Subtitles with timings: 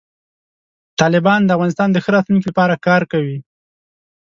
[0.99, 3.37] طالبان د افغانستان د ښه راتلونکي لپاره کار کوي.